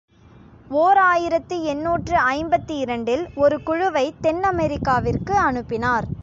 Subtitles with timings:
[0.75, 6.07] ஓர் ஆயிரத்து எண்ணூற்று ஐம்பத்திரண்டு இல் ஒரு குழுவைத் தென்னமெரிக்காவிற்கு அனுப்பினார்.